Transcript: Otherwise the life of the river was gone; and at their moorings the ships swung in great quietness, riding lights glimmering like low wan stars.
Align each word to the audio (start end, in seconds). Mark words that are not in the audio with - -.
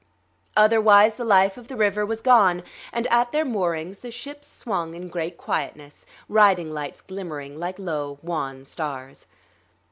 Otherwise 0.57 1.13
the 1.13 1.23
life 1.23 1.57
of 1.57 1.67
the 1.67 1.75
river 1.75 2.03
was 2.03 2.21
gone; 2.21 2.63
and 2.91 3.05
at 3.13 3.31
their 3.31 3.45
moorings 3.45 3.99
the 3.99 4.09
ships 4.09 4.47
swung 4.47 4.95
in 4.95 5.09
great 5.09 5.37
quietness, 5.37 6.07
riding 6.27 6.71
lights 6.73 7.01
glimmering 7.01 7.59
like 7.59 7.77
low 7.77 8.17
wan 8.23 8.65
stars. 8.65 9.27